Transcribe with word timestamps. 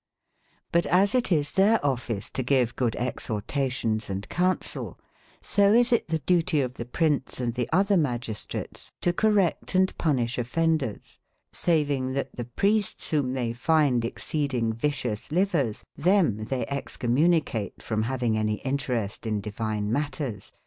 ^WC 0.73 0.85
as 0.89 1.13
it 1.13 1.31
is 1.31 1.51
their 1.51 1.85
office 1.85 2.31
to 2.31 2.41
geve 2.43 2.75
good 2.75 2.95
exhortations 2.95 4.09
and 4.09 4.27
counsel, 4.29 4.99
^soisitthedu 5.43 6.43
tie 6.43 6.57
of 6.57 6.73
the 6.73 6.85
prince 6.85 7.39
and 7.39 7.53
the 7.53 7.69
other 7.71 7.95
magistrates 7.97 8.91
to 9.01 9.13
correct 9.13 9.67
& 9.97 9.97
pun 9.99 10.17
ishe 10.17 10.39
offenders, 10.39 11.19
saving 11.53 12.13
that 12.13 12.35
the 12.35 12.45
priestes, 12.45 13.11
whomethey 13.11 13.55
findexceadingvicious 13.55 15.31
livers, 15.31 15.83
^xcommu/ 15.99 16.03
them 16.03 16.37
they 16.45 16.65
excommunicate 16.65 17.83
from 17.83 18.01
having 18.01 18.33
nication 18.33 18.59
anyeinterestindivinematters. 18.63 20.51